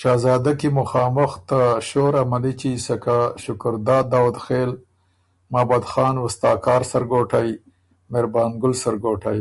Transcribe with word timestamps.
شهزاده 0.00 0.52
کی 0.60 0.68
مُخامُخ 0.78 1.32
ته 1.48 1.60
شور 1.88 2.14
ا 2.20 2.22
مَلِچي 2.32 2.72
سکه 2.86 3.18
شکرداد 3.42 4.04
داؤدخېل، 4.12 4.70
مهابت 5.52 5.84
خان 5.92 6.14
وُستاکارسرګوټئ، 6.20 7.50
مهربانګل 8.12 8.72
سرګوټئ، 8.82 9.40